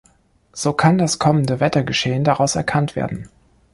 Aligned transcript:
So 0.53 0.73
kann 0.73 0.97
das 0.97 1.19
kommende 1.19 1.59
Wettergeschehen 1.59 2.23
daraus 2.23 2.55
erkannt 2.55 2.95
werden. 2.95 3.29